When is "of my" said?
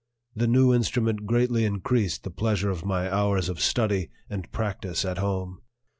2.71-3.07